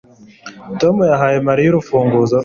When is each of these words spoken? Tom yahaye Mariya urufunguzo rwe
Tom 0.79 0.95
yahaye 1.11 1.37
Mariya 1.47 1.69
urufunguzo 1.71 2.33
rwe 2.35 2.39